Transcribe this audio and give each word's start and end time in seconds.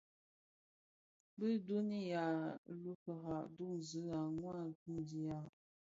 Bi 1.37 1.49
duň 1.65 1.89
yi 2.05 2.11
a 2.25 2.27
lufira, 2.81 3.37
duñzi 3.55 4.01
a 4.19 4.21
mwadingusha, 4.37 5.37